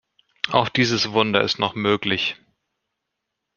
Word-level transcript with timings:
Auch 0.49 0.69
dieses 0.69 1.11
Wunder 1.11 1.41
ist 1.43 1.59
noch 1.59 1.75
möglich. 1.75 2.35